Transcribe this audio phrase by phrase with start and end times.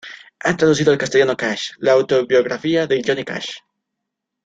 [0.43, 3.51] Ha traducido al castellano "Cash", la autobiografía de Johnny Cash.